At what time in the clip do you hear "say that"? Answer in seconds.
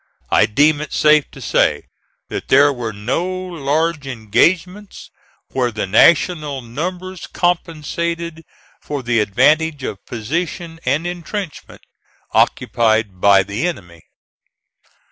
1.39-2.47